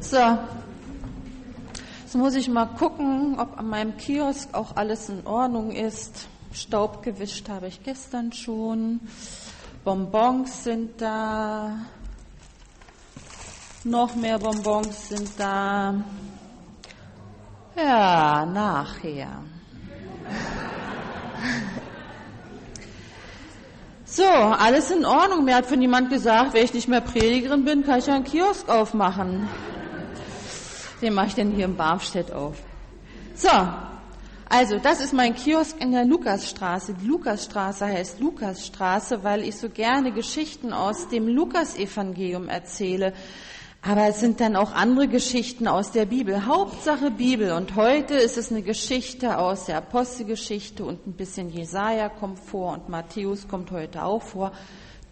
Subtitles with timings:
[0.00, 0.38] So.
[2.02, 6.28] Jetzt muss ich mal gucken, ob an meinem Kiosk auch alles in Ordnung ist.
[6.52, 9.00] Staub gewischt habe ich gestern schon.
[9.84, 11.78] Bonbons sind da.
[13.84, 15.94] Noch mehr Bonbons sind da.
[17.76, 19.42] Ja, nachher.
[24.08, 25.44] So, alles in Ordnung.
[25.44, 28.24] Mir hat von jemand gesagt, wenn ich nicht mehr Predigerin bin, kann ich ja einen
[28.24, 29.46] Kiosk aufmachen.
[31.06, 32.56] Den mache ich denn hier im Barmstedt auf.
[33.36, 33.48] So,
[34.48, 36.94] also das ist mein Kiosk in der Lukasstraße.
[36.94, 43.12] Die Lukasstraße heißt Lukasstraße, weil ich so gerne Geschichten aus dem Lukasevangelium erzähle.
[43.82, 46.44] Aber es sind dann auch andere Geschichten aus der Bibel.
[46.44, 47.52] Hauptsache Bibel.
[47.52, 52.72] Und heute ist es eine Geschichte aus der Apostelgeschichte und ein bisschen Jesaja kommt vor
[52.72, 54.50] und Matthäus kommt heute auch vor.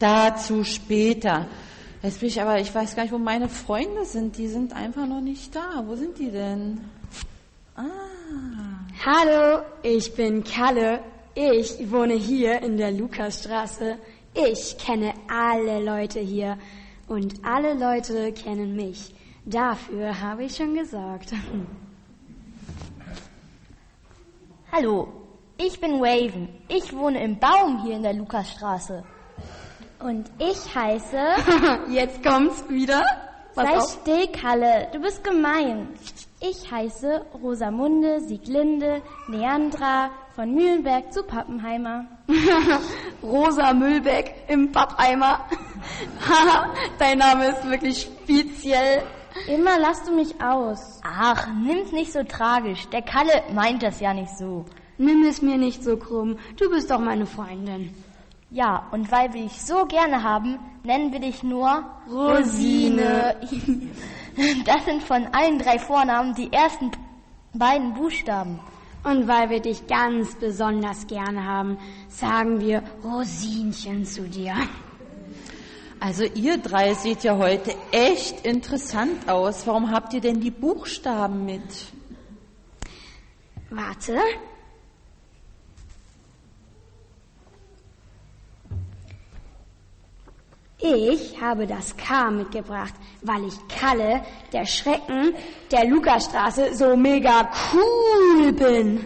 [0.01, 1.47] Dazu später.
[2.05, 4.37] Jetzt bin ich aber, ich weiß gar nicht, wo meine Freunde sind.
[4.37, 5.83] Die sind einfach noch nicht da.
[5.87, 6.83] Wo sind die denn?
[7.77, 7.83] Ah.
[9.07, 11.01] Hallo, ich bin Kalle.
[11.35, 13.97] Ich wohne hier in der Lukasstraße.
[14.35, 16.59] Ich kenne alle Leute hier
[17.09, 19.15] und alle Leute kennen mich.
[19.47, 21.33] Dafür habe ich schon gesorgt.
[24.71, 25.09] Hallo,
[25.57, 26.51] ich bin Raven.
[26.69, 29.05] Ich wohne im Baum hier in der Lukasstraße.
[30.05, 31.17] Und ich heiße.
[31.89, 33.03] Jetzt kommt's wieder.
[33.55, 34.01] Pass Sei auf.
[34.03, 34.89] still, Kalle.
[34.93, 35.89] Du bist gemein.
[36.41, 42.05] Ich heiße Rosamunde Sieglinde Neandra von Mühlenberg zu Pappenheimer.
[43.23, 45.49] Rosa Mühlbeck im Pappeimer.
[46.99, 49.05] Dein Name ist wirklich speziell.
[49.49, 51.01] Immer lasst du mich aus.
[51.03, 52.87] Ach, nimm's nicht so tragisch.
[52.91, 54.67] Der Kalle meint das ja nicht so.
[54.99, 56.37] Nimm es mir nicht so krumm.
[56.59, 57.95] Du bist doch meine Freundin.
[58.55, 63.37] Ja, und weil wir dich so gerne haben, nennen wir dich nur Rosine.
[64.65, 66.91] Das sind von allen drei Vornamen die ersten
[67.53, 68.59] beiden Buchstaben.
[69.05, 74.55] Und weil wir dich ganz besonders gerne haben, sagen wir Rosinchen zu dir.
[76.01, 79.69] Also ihr drei seht ja heute echt interessant aus.
[79.69, 81.93] Warum habt ihr denn die Buchstaben mit?
[83.71, 84.19] Warte.
[90.79, 95.35] Ich habe das K mitgebracht, weil ich Kalle, der Schrecken
[95.71, 99.05] der Lukastraße, so mega cool bin.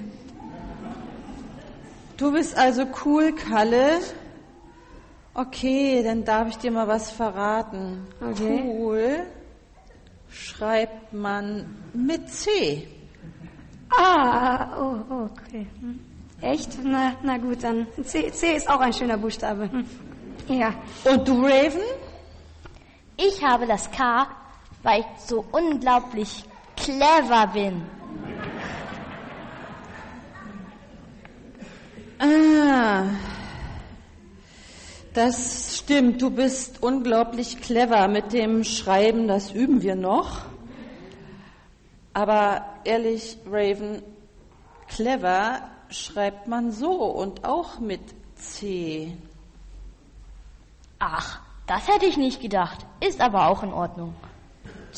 [2.17, 4.01] Du bist also cool, Kalle.
[5.35, 8.07] Okay, dann darf ich dir mal was verraten.
[8.21, 8.65] Okay.
[8.65, 9.27] Cool
[10.31, 12.87] schreibt man mit C.
[13.91, 15.67] Ah, oh, okay.
[15.81, 16.01] Hm.
[16.41, 16.79] Echt?
[16.85, 19.71] Na, na gut, dann C, C ist auch ein schöner Buchstabe.
[20.49, 20.75] Ja.
[21.05, 21.83] Und du, Raven?
[23.17, 24.27] Ich habe das K,
[24.83, 26.45] weil ich so unglaublich
[26.77, 27.83] clever bin.
[32.19, 33.05] Ah,
[35.13, 36.23] das stimmt.
[36.23, 39.29] Du bist unglaublich clever mit dem Schreiben.
[39.29, 40.43] Das üben wir noch.
[42.15, 44.03] Aber ehrlich, Raven,
[44.89, 45.61] clever
[45.91, 48.01] schreibt man so und auch mit
[48.37, 49.17] C.
[50.99, 52.87] Ach, das hätte ich nicht gedacht.
[53.01, 54.15] Ist aber auch in Ordnung.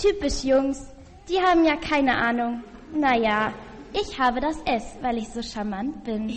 [0.01, 0.87] Typisch Jungs.
[1.29, 2.63] Die haben ja keine Ahnung.
[2.93, 3.53] Naja,
[3.93, 6.29] ich habe das S, weil ich so charmant bin.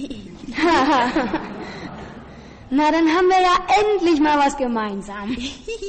[2.69, 5.37] Na, dann haben wir ja endlich mal was gemeinsam.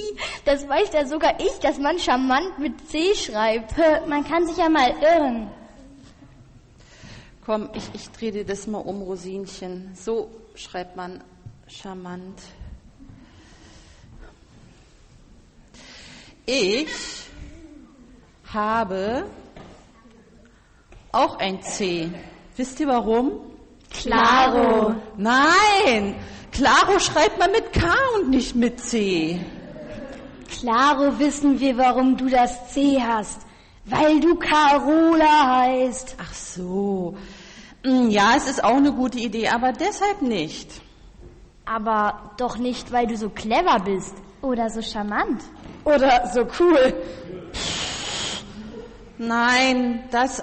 [0.45, 3.75] das weiß ja sogar ich, dass man charmant mit C schreibt.
[4.07, 5.51] Man kann sich ja mal irren.
[7.47, 9.93] Komm, ich, ich drehe dir das mal um, Rosinchen.
[9.95, 11.25] So schreibt man
[11.67, 12.41] charmant.
[16.47, 17.25] Ich
[18.53, 19.25] habe
[21.11, 22.11] auch ein C.
[22.57, 23.41] Wisst ihr warum?
[23.91, 24.95] Claro.
[25.17, 26.17] Nein,
[26.53, 29.41] Claro schreibt man mit K und nicht mit C.
[30.49, 33.41] Claro wissen wir, warum du das C hast.
[33.87, 36.17] Weil du Carola heißt.
[36.21, 37.17] Ach so.
[37.83, 40.81] Hm, ja, es ist auch eine gute Idee, aber deshalb nicht.
[41.65, 44.15] Aber doch nicht, weil du so clever bist.
[44.43, 45.43] Oder so charmant.
[45.85, 46.95] Oder so cool.
[49.19, 50.43] Nein, das,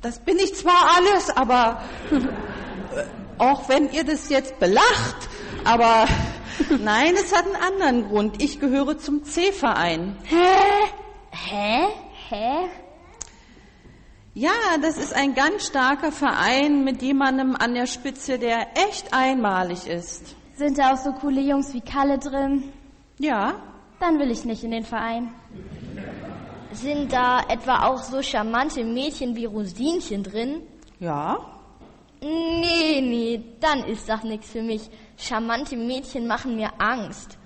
[0.00, 1.82] das bin ich zwar alles, aber
[3.38, 5.28] auch wenn ihr das jetzt belacht,
[5.64, 6.06] aber
[6.80, 8.42] nein, es hat einen anderen Grund.
[8.42, 10.16] Ich gehöre zum C-Verein.
[10.24, 10.36] Hä?
[11.30, 11.88] Hä?
[12.28, 12.68] Hä?
[14.34, 19.88] Ja, das ist ein ganz starker Verein mit jemandem an der Spitze, der echt einmalig
[19.88, 20.36] ist.
[20.54, 22.72] Sind da auch so coole Jungs wie Kalle drin?
[23.18, 23.54] Ja.
[24.00, 25.34] Dann will ich nicht in den Verein.
[26.72, 30.62] Sind da etwa auch so charmante Mädchen wie Rosinchen drin?
[31.00, 31.38] Ja?
[32.20, 34.88] Nee, nee, dann ist das nichts für mich.
[35.16, 37.38] Charmante Mädchen machen mir Angst.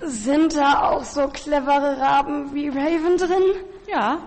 [0.00, 3.42] Sind da auch so clevere Raben wie Raven drin?
[3.90, 4.18] Ja.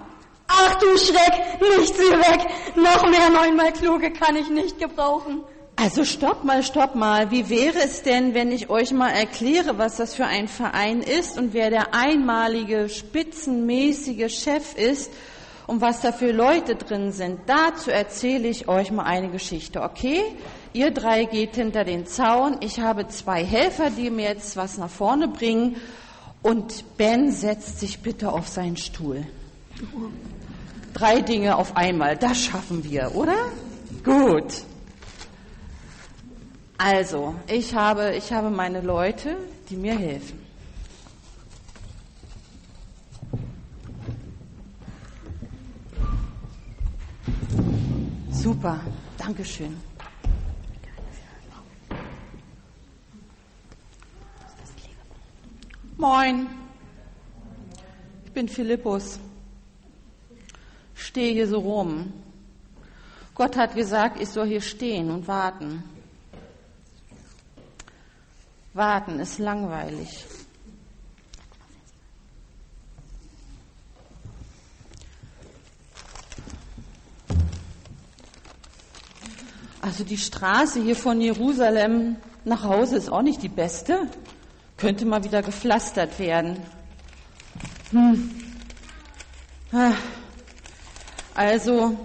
[0.47, 2.47] Ach du Schreck, nicht sie weg.
[2.75, 5.43] Noch mehr neunmal kluge kann ich nicht gebrauchen.
[5.83, 7.31] Also stopp mal, stopp mal.
[7.31, 11.39] Wie wäre es denn, wenn ich euch mal erkläre, was das für ein Verein ist
[11.39, 15.11] und wer der einmalige, spitzenmäßige Chef ist
[15.65, 17.39] und was da für Leute drin sind?
[17.47, 20.21] Dazu erzähle ich euch mal eine Geschichte, okay?
[20.71, 22.57] Ihr drei geht hinter den Zaun.
[22.59, 25.77] Ich habe zwei Helfer, die mir jetzt was nach vorne bringen.
[26.43, 29.25] Und Ben setzt sich bitte auf seinen Stuhl.
[30.93, 33.49] Drei Dinge auf einmal, das schaffen wir, oder?
[34.03, 34.63] Gut.
[36.83, 39.37] Also, ich habe, ich habe meine Leute,
[39.69, 40.39] die mir helfen.
[48.31, 48.79] Super,
[49.15, 49.79] Dankeschön.
[55.97, 56.47] Moin,
[58.25, 59.19] ich bin Philippus.
[60.95, 62.11] Stehe hier so rum.
[63.35, 65.83] Gott hat gesagt, ich soll hier stehen und warten.
[68.73, 70.25] Warten ist langweilig.
[79.81, 82.15] Also die Straße hier von Jerusalem
[82.45, 84.07] nach Hause ist auch nicht die beste.
[84.77, 86.57] Könnte mal wieder gepflastert werden.
[87.91, 88.31] Hm.
[89.71, 89.91] Ah.
[91.33, 91.97] Also,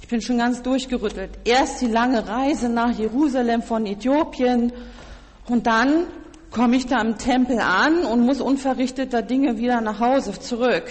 [0.00, 1.38] ich bin schon ganz durchgerüttelt.
[1.44, 4.72] Erst die lange Reise nach Jerusalem von Äthiopien
[5.46, 6.06] und dann
[6.50, 10.84] komme ich da am Tempel an und muss unverrichteter Dinge wieder nach Hause zurück.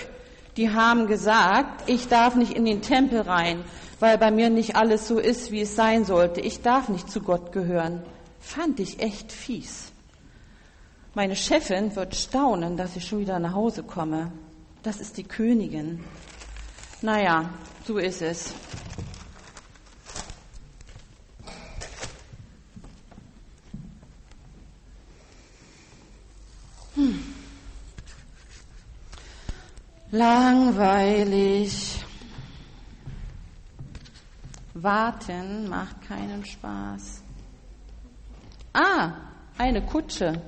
[0.57, 3.63] Die haben gesagt, ich darf nicht in den Tempel rein,
[3.99, 6.41] weil bei mir nicht alles so ist, wie es sein sollte.
[6.41, 8.01] Ich darf nicht zu Gott gehören.
[8.39, 9.91] Fand ich echt fies.
[11.13, 14.31] Meine Chefin wird staunen, dass ich schon wieder nach Hause komme.
[14.83, 16.03] Das ist die Königin.
[17.01, 17.49] Naja,
[17.85, 18.53] so ist es.
[30.11, 32.03] Langweilig.
[34.73, 37.23] Warten macht keinen Spaß.
[38.73, 39.13] Ah,
[39.57, 40.41] eine Kutsche.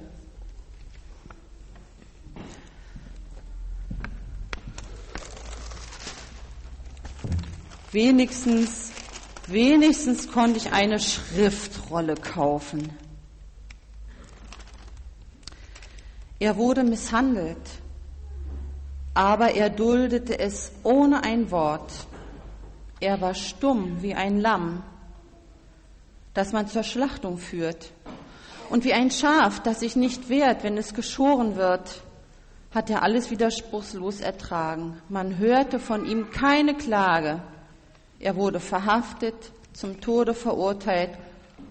[7.93, 8.91] Wenigstens,
[9.47, 12.97] wenigstens konnte ich eine Schriftrolle kaufen.
[16.39, 17.82] Er wurde misshandelt,
[19.13, 21.91] aber er duldete es ohne ein Wort.
[22.99, 24.83] Er war stumm wie ein Lamm,
[26.33, 27.91] das man zur Schlachtung führt.
[28.69, 32.01] Und wie ein Schaf, das sich nicht wehrt, wenn es geschoren wird,
[32.73, 34.99] hat er alles widerspruchslos ertragen.
[35.09, 37.39] Man hörte von ihm keine Klage.
[38.19, 39.35] Er wurde verhaftet,
[39.73, 41.11] zum Tode verurteilt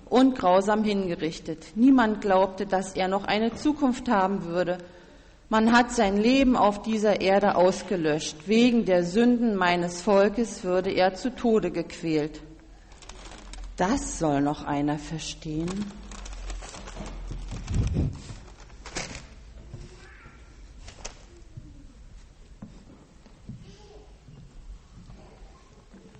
[0.08, 1.68] und grausam hingerichtet.
[1.74, 4.78] Niemand glaubte, dass er noch eine Zukunft haben würde.
[5.52, 8.48] Man hat sein Leben auf dieser Erde ausgelöscht.
[8.48, 12.40] Wegen der Sünden meines Volkes würde er zu Tode gequält.
[13.76, 15.92] Das soll noch einer verstehen.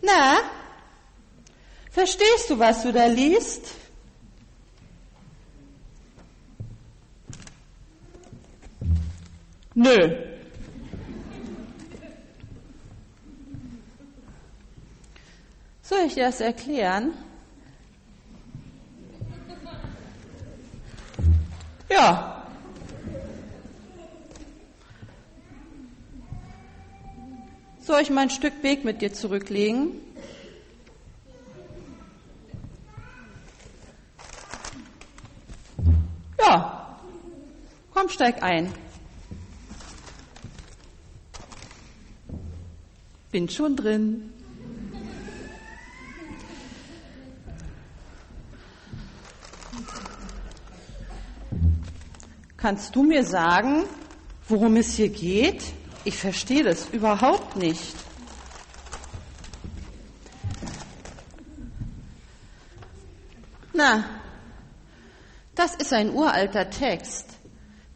[0.03, 0.41] Na,
[1.91, 3.82] verstehst du, was du da liest?
[9.75, 10.33] Nö.
[15.83, 17.13] Soll ich dir das erklären?
[21.89, 22.47] Ja.
[27.81, 29.93] Soll ich mal ein Stück Weg mit dir zurücklegen?
[36.39, 36.99] Ja.
[37.93, 38.73] Komm, steig ein.
[43.33, 44.31] Bin schon drin.
[52.59, 53.85] Kannst du mir sagen,
[54.49, 55.65] worum es hier geht?
[56.05, 57.97] Ich verstehe das überhaupt nicht.
[63.73, 64.05] Na,
[65.55, 67.31] das ist ein uralter Text,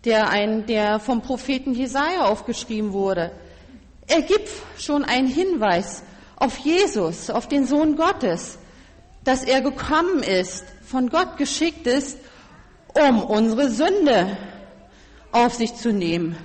[0.07, 3.33] der, ein, der vom Propheten Jesaja aufgeschrieben wurde.
[4.07, 4.49] Er gibt
[4.79, 6.03] schon einen Hinweis
[6.37, 8.59] auf Jesus, auf den Sohn Gottes,
[9.25, 12.19] dass er gekommen ist, von Gott geschickt ist,
[12.95, 14.37] um unsere Sünde
[15.33, 16.37] auf sich zu nehmen.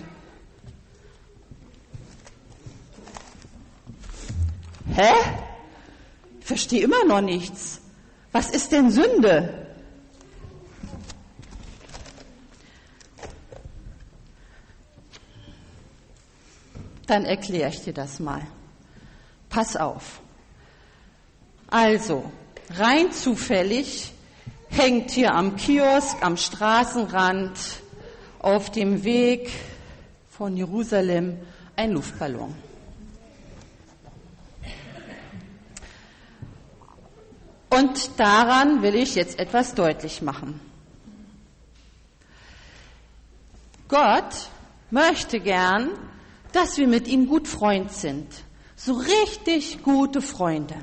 [4.94, 5.14] Hä?
[6.40, 7.80] Ich verstehe immer noch nichts.
[8.32, 9.61] Was ist denn Sünde?
[17.12, 18.42] Dann erkläre ich dir das mal.
[19.50, 20.22] Pass auf.
[21.68, 22.32] Also,
[22.70, 24.14] rein zufällig
[24.70, 27.52] hängt hier am Kiosk, am Straßenrand,
[28.40, 29.52] auf dem Weg
[30.30, 31.38] von Jerusalem
[31.76, 32.56] ein Luftballon.
[37.72, 40.62] Und daran will ich jetzt etwas deutlich machen.
[43.90, 44.50] Gott
[44.92, 45.90] möchte gern,
[46.54, 48.28] dass wir mit ihm gut Freund sind.
[48.76, 50.76] So richtig gute Freunde.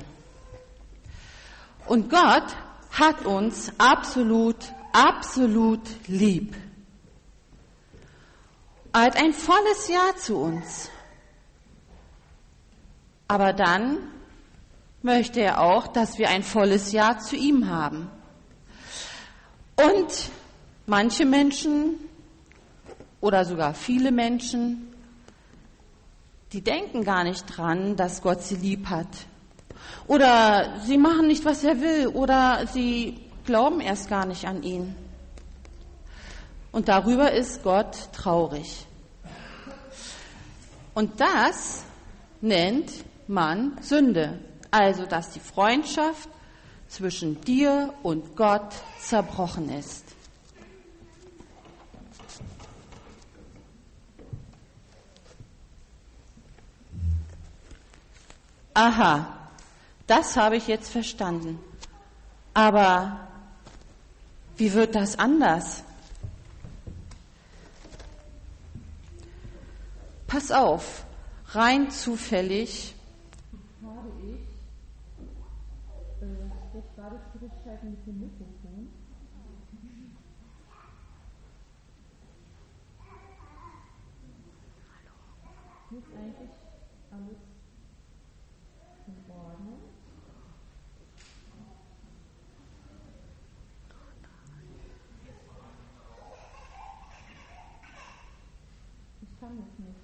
[1.85, 2.55] Und Gott
[2.91, 4.57] hat uns absolut,
[4.93, 6.55] absolut lieb.
[8.93, 10.89] Er hat ein volles Ja zu uns.
[13.27, 13.99] Aber dann
[15.01, 18.09] möchte er auch, dass wir ein volles Ja zu ihm haben.
[19.75, 20.29] Und
[20.87, 21.99] manche Menschen
[23.21, 24.88] oder sogar viele Menschen,
[26.53, 29.07] die denken gar nicht dran, dass Gott sie lieb hat.
[30.07, 34.95] Oder sie machen nicht, was er will, oder sie glauben erst gar nicht an ihn.
[36.71, 38.85] Und darüber ist Gott traurig.
[40.93, 41.83] Und das
[42.41, 42.91] nennt
[43.27, 44.39] man Sünde.
[44.71, 46.29] Also, dass die Freundschaft
[46.87, 50.08] zwischen dir und Gott zerbrochen ist.
[58.79, 59.27] Aha,
[60.07, 61.59] das habe ich jetzt verstanden.
[62.53, 63.27] Aber
[64.55, 65.83] wie wird das anders?
[70.27, 71.03] Pass auf,
[71.47, 72.95] rein zufällig
[73.83, 74.47] habe ich,
[76.21, 78.93] äh, jetzt war das zurückschalten mit dem Mikrofon.
[85.91, 86.49] Ist eigentlich
[87.11, 87.49] alles
[89.09, 89.79] in Ordnung?
[99.39, 99.95] Ich kann es nicht.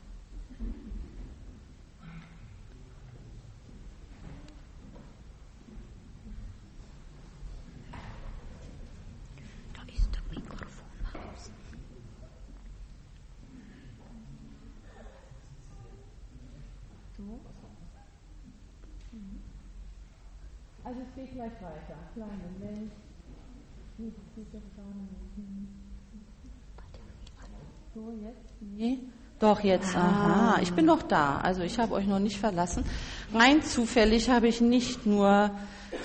[20.86, 21.98] Also es geht gleich weiter.
[22.13, 22.94] Kleinen Moment.
[27.94, 28.62] So, jetzt?
[28.62, 29.00] Nee.
[29.39, 29.96] Doch, jetzt.
[29.96, 31.38] Aha, ich bin noch da.
[31.38, 32.86] Also ich habe euch noch nicht verlassen.
[33.34, 35.51] Rein zufällig habe ich nicht nur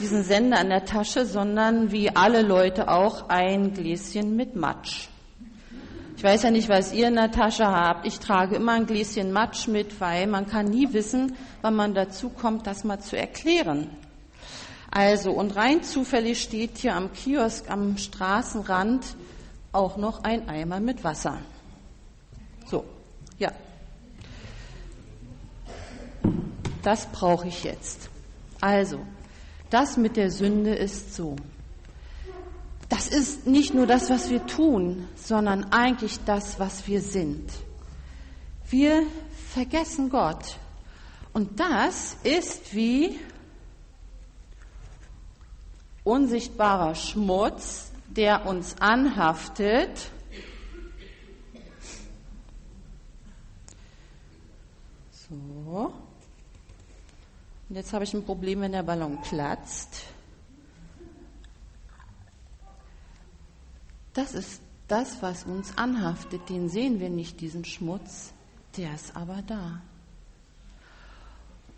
[0.00, 5.08] diesen Sender an der Tasche, sondern wie alle Leute auch ein Gläschen mit Matsch.
[6.16, 8.06] Ich weiß ja nicht, was ihr in der Tasche habt.
[8.06, 12.28] Ich trage immer ein Gläschen Matsch mit, weil man kann nie wissen, wann man dazu
[12.28, 13.88] kommt, das mal zu erklären.
[14.90, 19.06] Also, und rein zufällig steht hier am Kiosk am Straßenrand
[19.72, 21.38] auch noch ein Eimer mit Wasser.
[22.66, 22.84] So,
[23.38, 23.52] ja.
[26.82, 28.08] Das brauche ich jetzt.
[28.60, 29.00] Also,
[29.70, 31.36] das mit der Sünde ist so.
[32.88, 37.50] Das ist nicht nur das, was wir tun, sondern eigentlich das, was wir sind.
[38.68, 39.04] Wir
[39.52, 40.56] vergessen Gott.
[41.32, 43.18] Und das ist wie
[46.02, 50.10] unsichtbarer Schmutz, der uns anhaftet.
[55.28, 55.92] So.
[57.70, 60.02] Und jetzt habe ich ein Problem, wenn der Ballon platzt.
[64.12, 66.48] Das ist das, was uns anhaftet.
[66.48, 68.32] Den sehen wir nicht, diesen Schmutz.
[68.76, 69.80] Der ist aber da.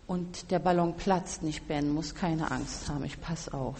[0.07, 3.77] Und der Ballon platzt nicht, Ben, muss keine Angst haben, ich pass auf.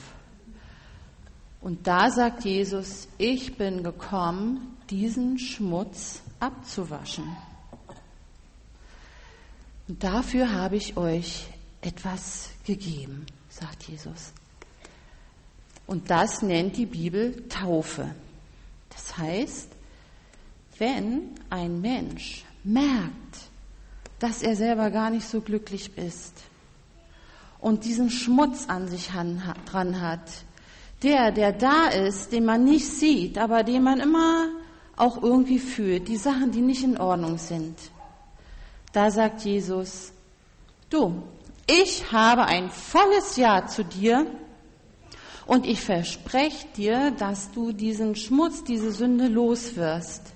[1.62, 7.36] Und da sagt Jesus, ich bin gekommen, diesen Schmutz abzuwaschen.
[9.88, 11.48] Und dafür habe ich euch
[11.86, 14.34] etwas gegeben, sagt Jesus.
[15.86, 18.16] Und das nennt die Bibel Taufe.
[18.90, 19.70] Das heißt,
[20.78, 23.50] wenn ein Mensch merkt,
[24.20, 26.34] dass er selber gar nicht so glücklich ist
[27.60, 29.12] und diesen Schmutz an sich
[29.66, 30.30] dran hat.
[31.02, 34.48] Der, der da ist, den man nicht sieht, aber den man immer
[34.96, 37.78] auch irgendwie fühlt, die Sachen, die nicht in Ordnung sind.
[38.94, 40.14] Da sagt Jesus,
[40.90, 41.24] du,
[41.68, 44.26] ich habe ein volles Ja zu dir
[45.46, 50.34] und ich verspreche dir, dass du diesen Schmutz, diese Sünde loswirst.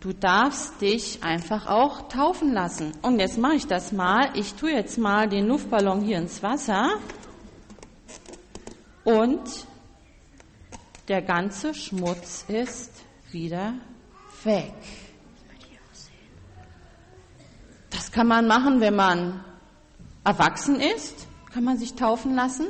[0.00, 2.92] Du darfst dich einfach auch taufen lassen.
[3.02, 4.30] Und jetzt mache ich das mal.
[4.34, 6.90] Ich tue jetzt mal den Luftballon hier ins Wasser.
[9.02, 9.66] Und
[11.08, 12.92] der ganze Schmutz ist
[13.32, 13.74] wieder
[14.44, 14.74] weg.
[17.90, 19.44] Das kann man machen, wenn man
[20.28, 22.66] erwachsen ist, kann man sich taufen lassen.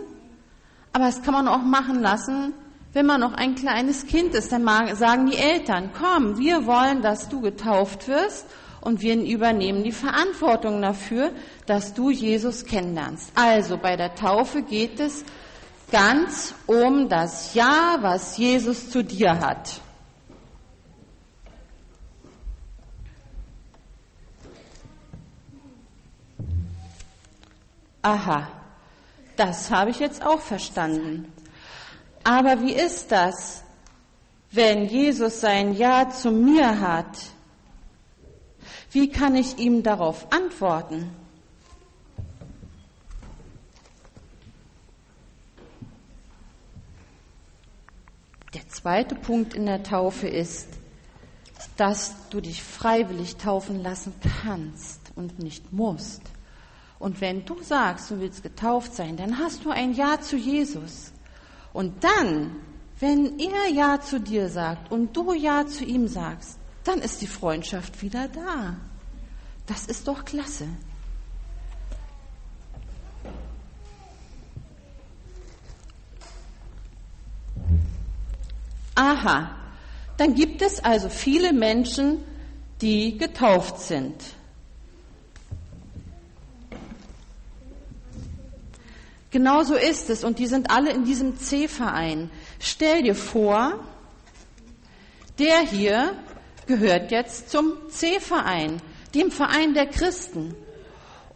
[0.93, 2.55] Aber das kann man auch machen lassen,
[2.93, 4.53] wenn man noch ein kleines Kind ist.
[4.53, 8.47] Dann sagen die Eltern, komm, wir wollen, dass du getauft wirst
[8.81, 11.33] und wir übernehmen die Verantwortung dafür,
[11.67, 13.33] dass du Jesus kennenlernst.
[13.35, 15.25] Also bei der Taufe geht es
[15.91, 19.81] ganz um das Ja, was Jesus zu dir hat.
[28.09, 28.49] Aha,
[29.37, 31.31] das habe ich jetzt auch verstanden.
[32.25, 33.63] Aber wie ist das,
[34.51, 37.19] wenn Jesus sein Ja zu mir hat?
[38.93, 41.11] Wie kann ich ihm darauf antworten?
[48.55, 50.69] Der zweite Punkt in der Taufe ist,
[51.77, 56.23] dass du dich freiwillig taufen lassen kannst und nicht musst.
[56.99, 61.13] Und wenn du sagst, du willst getauft sein, dann hast du ein Ja zu Jesus.
[61.73, 62.57] Und dann,
[62.99, 67.27] wenn er Ja zu dir sagt und du Ja zu ihm sagst, dann ist die
[67.27, 68.77] Freundschaft wieder da.
[69.67, 70.67] Das ist doch klasse.
[78.95, 79.55] Aha,
[80.17, 82.19] dann gibt es also viele Menschen,
[82.81, 84.15] die getauft sind.
[89.31, 92.31] Genau so ist es und die sind alle in diesem C-Verein.
[92.59, 93.79] Stell dir vor,
[95.39, 96.17] der hier
[96.67, 98.81] gehört jetzt zum C-Verein,
[99.15, 100.55] dem Verein der Christen.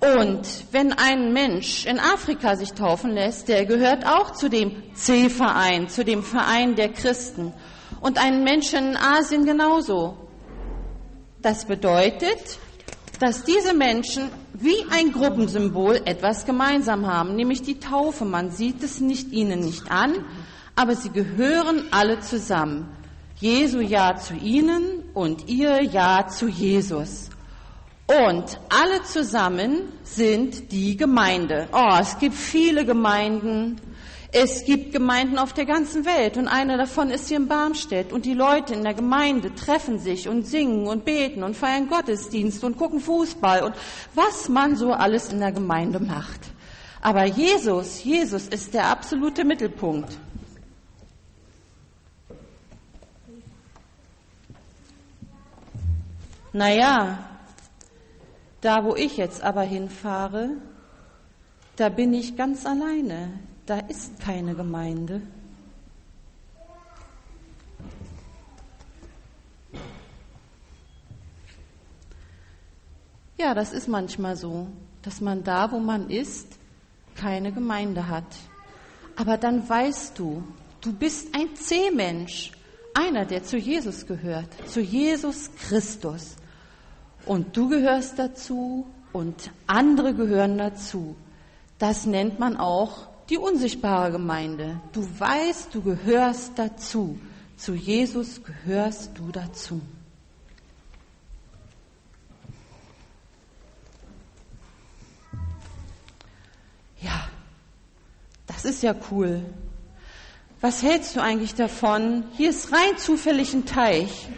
[0.01, 5.89] Und wenn ein Mensch in Afrika sich taufen lässt, der gehört auch zu dem C-Verein,
[5.89, 7.53] zu dem Verein der Christen.
[8.01, 10.17] Und ein Mensch in Asien genauso.
[11.41, 12.59] Das bedeutet,
[13.21, 14.31] dass diese Menschen
[14.63, 18.25] wie ein Gruppensymbol etwas gemeinsam haben, nämlich die Taufe.
[18.25, 20.25] Man sieht es nicht ihnen nicht an,
[20.77, 22.89] aber sie gehören alle zusammen.
[23.37, 27.29] Jesu Ja zu ihnen und ihr Ja zu Jesus.
[28.07, 31.69] Und alle zusammen sind die Gemeinde.
[31.73, 33.81] Oh, es gibt viele Gemeinden.
[34.35, 38.15] Es gibt Gemeinden auf der ganzen Welt und eine davon ist hier in Barmstedt.
[38.15, 42.65] Und die Leute in der Gemeinde treffen sich und singen und beten und feiern Gottesdienst
[42.65, 43.75] und gucken Fußball und
[44.15, 46.41] was man so alles in der Gemeinde macht.
[47.03, 50.17] Aber Jesus, Jesus ist der absolute Mittelpunkt.
[56.55, 57.19] Naja,
[58.63, 60.53] da wo ich jetzt aber hinfahre,
[61.77, 65.23] da bin ich ganz alleine da ist keine Gemeinde.
[73.39, 74.69] Ja, das ist manchmal so,
[75.03, 76.59] dass man da, wo man ist,
[77.17, 78.37] keine Gemeinde hat.
[79.17, 80.45] Aber dann weißt du,
[80.81, 82.53] du bist ein C-Mensch,
[82.95, 86.37] einer, der zu Jesus gehört, zu Jesus Christus.
[87.27, 91.17] Und du gehörst dazu und andere gehören dazu.
[91.79, 94.81] Das nennt man auch die unsichtbare Gemeinde.
[94.93, 97.19] Du weißt, du gehörst dazu.
[97.57, 99.81] Zu Jesus gehörst du dazu.
[107.01, 107.29] Ja,
[108.47, 109.45] das ist ja cool.
[110.61, 112.25] Was hältst du eigentlich davon?
[112.37, 114.29] Hier ist rein zufällig ein Teich.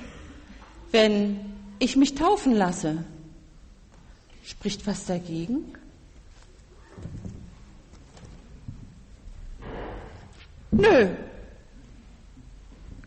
[0.90, 1.38] Wenn
[1.78, 3.04] ich mich taufen lasse,
[4.42, 5.74] spricht was dagegen?
[10.76, 11.08] Nö.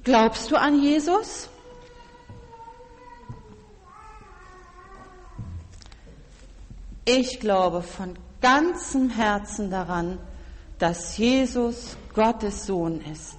[0.06, 1.50] Glaubst du an Jesus?
[7.04, 10.18] Ich glaube von ganzem Herzen daran,
[10.80, 13.38] dass Jesus Gottes Sohn ist.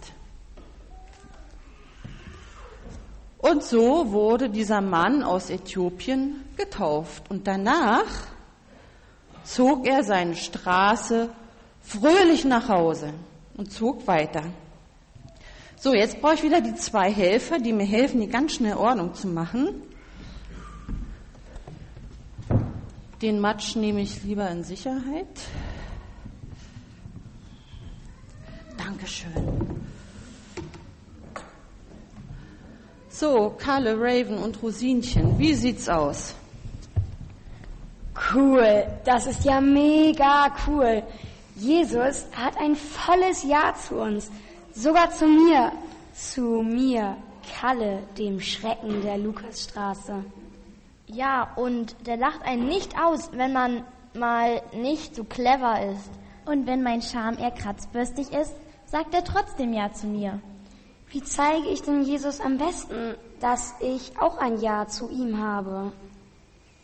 [3.38, 8.04] Und so wurde dieser Mann aus Äthiopien getauft und danach
[9.42, 11.30] zog er seine Straße
[11.80, 13.14] fröhlich nach Hause
[13.58, 14.44] und zog weiter.
[15.76, 19.14] So, jetzt brauche ich wieder die zwei Helfer, die mir helfen, die ganz schnell Ordnung
[19.14, 19.82] zu machen.
[23.20, 25.26] Den Matsch nehme ich lieber in Sicherheit.
[28.76, 29.32] Dankeschön.
[33.08, 36.34] So, Kalle, Raven und Rosinchen, wie sieht's aus?
[38.32, 41.02] Cool, das ist ja mega cool.
[41.58, 44.30] Jesus hat ein volles Ja zu uns,
[44.72, 45.72] sogar zu mir,
[46.14, 47.16] zu mir,
[47.60, 50.24] Kalle, dem Schrecken der Lukasstraße.
[51.08, 53.82] Ja, und der lacht einen nicht aus, wenn man
[54.14, 56.10] mal nicht so clever ist.
[56.46, 58.54] Und wenn mein Charme eher kratzbürstig ist,
[58.86, 60.40] sagt er trotzdem Ja zu mir.
[61.10, 65.92] Wie zeige ich denn Jesus am besten, dass ich auch ein Ja zu ihm habe?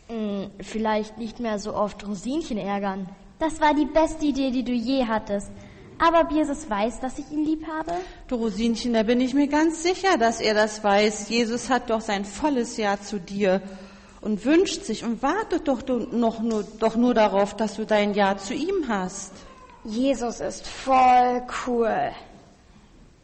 [0.07, 3.07] Hm, vielleicht nicht mehr so oft Rosinchen ärgern.
[3.39, 5.51] Das war die beste Idee, die du je hattest.
[5.97, 7.93] Aber Jesus weiß, dass ich ihn lieb habe?
[8.27, 11.29] Du Rosinchen, da bin ich mir ganz sicher, dass er das weiß.
[11.29, 13.61] Jesus hat doch sein volles Ja zu dir
[14.21, 18.37] und wünscht sich und wartet doch noch nur, doch nur darauf, dass du dein Ja
[18.37, 19.31] zu ihm hast.
[19.85, 22.11] Jesus ist voll cool.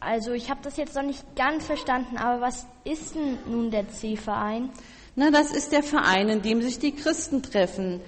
[0.00, 3.88] Also ich habe das jetzt noch nicht ganz verstanden, aber was ist denn nun der
[3.88, 4.70] C-Verein?
[5.14, 8.00] Na, das ist der Verein, in dem sich die Christen treffen.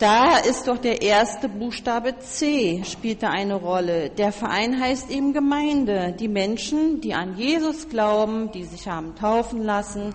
[0.00, 4.08] Da ist doch der erste Buchstabe C, spielt da eine Rolle.
[4.08, 6.16] Der Verein heißt eben Gemeinde.
[6.18, 10.14] Die Menschen, die an Jesus glauben, die sich haben taufen lassen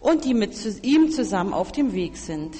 [0.00, 0.52] und die mit
[0.84, 2.54] ihm zusammen auf dem Weg sind.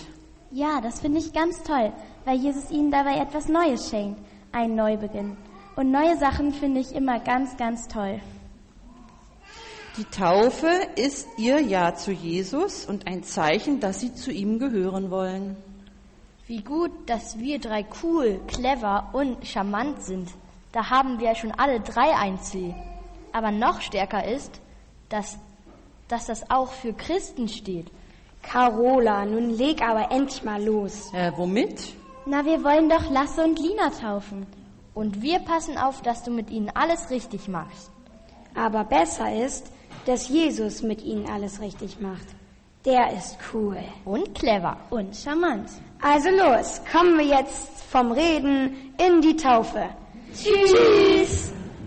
[0.52, 1.92] Ja, das finde ich ganz toll,
[2.24, 4.18] weil Jesus ihnen dabei etwas Neues schenkt,
[4.50, 5.36] einen Neubeginn.
[5.76, 8.20] Und neue Sachen finde ich immer ganz, ganz toll.
[9.98, 15.10] Die Taufe ist ihr Ja zu Jesus und ein Zeichen, dass sie zu ihm gehören
[15.10, 15.56] wollen.
[16.46, 20.28] Wie gut, dass wir drei cool, clever und charmant sind.
[20.72, 22.74] Da haben wir schon alle drei ein C.
[23.32, 24.60] Aber noch stärker ist,
[25.08, 25.38] dass,
[26.08, 27.86] dass das auch für Christen steht.
[28.42, 31.10] Carola, nun leg aber endlich mal los.
[31.14, 31.94] Äh, womit?
[32.26, 34.46] Na, wir wollen doch Lasse und Lina taufen.
[34.92, 37.90] Und wir passen auf, dass du mit ihnen alles richtig machst.
[38.54, 39.70] Aber besser ist,
[40.04, 42.26] dass Jesus mit ihnen alles richtig macht.
[42.84, 43.78] Der ist cool.
[44.04, 44.76] Und clever.
[44.90, 45.70] Und charmant.
[46.02, 49.88] Also los, kommen wir jetzt vom Reden in die Taufe.
[50.34, 50.72] Tschüss.
[50.72, 51.52] Tschüss.